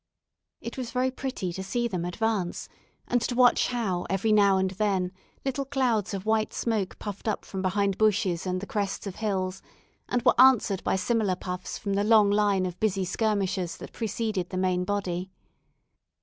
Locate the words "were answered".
10.23-10.83